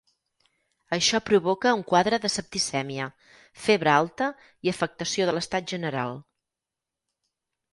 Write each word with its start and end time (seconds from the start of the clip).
Això 0.95 1.19
provoca 1.25 1.73
un 1.79 1.83
quadre 1.91 2.19
de 2.23 2.31
septicèmia: 2.35 3.07
febre 3.67 3.93
alta 3.99 4.31
i 4.69 4.73
afectació 4.73 5.29
de 5.31 5.37
l'estat 5.37 5.69
general. 5.75 6.19